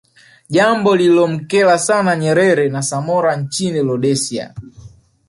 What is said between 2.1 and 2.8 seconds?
Nyerere